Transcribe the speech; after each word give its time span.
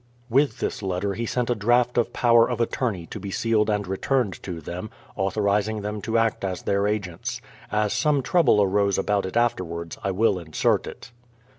With 0.31 0.57
this 0.61 0.81
letter 0.81 1.13
he 1.13 1.27
sent 1.27 1.51
a 1.51 1.53
draft 1.53 1.95
of 1.95 2.11
power 2.11 2.49
of 2.49 2.59
attorney 2.59 3.05
to 3.05 3.19
be 3.19 3.29
sealed 3.29 3.69
and 3.69 3.85
returned 3.87 4.41
to 4.41 4.59
them, 4.59 4.89
authorizing 5.15 5.83
them 5.83 6.01
to 6.01 6.17
act 6.17 6.43
as 6.43 6.63
their 6.63 6.87
agents. 6.87 7.39
As 7.71 7.93
some 7.93 8.23
trouble 8.23 8.63
arose 8.63 8.97
about 8.97 9.27
it 9.27 9.37
after 9.37 9.63
wards, 9.63 9.99
I 10.03 10.09
will 10.09 10.39
insert 10.39 10.87
it. 10.87 11.11